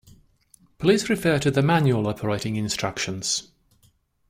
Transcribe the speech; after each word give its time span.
Please 0.79 1.11
refer 1.11 1.37
to 1.37 1.51
the 1.51 1.61
manual 1.61 2.07
operating 2.07 2.55
instructions 2.55 3.51